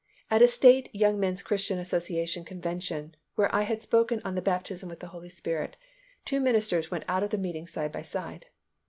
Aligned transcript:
At 0.31 0.41
a 0.41 0.47
state 0.47 0.89
Young 0.95 1.19
Men's 1.19 1.43
Christian 1.43 1.77
Association 1.77 2.43
Convention, 2.43 3.15
where 3.35 3.53
I 3.53 3.61
had 3.61 3.83
spoken 3.83 4.19
on 4.25 4.33
the 4.33 4.41
Baptism 4.41 4.89
with 4.89 4.99
the 4.99 5.09
Holy 5.13 5.29
Spirit, 5.29 5.77
two 6.25 6.39
ministers 6.39 6.89
went 6.89 7.03
out 7.07 7.21
of 7.21 7.29
the 7.29 7.37
meeting 7.37 7.67
side 7.67 7.91
by 7.91 8.01
side. 8.01 8.47